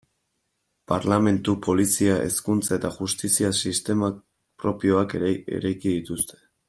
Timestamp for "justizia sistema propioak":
2.95-5.15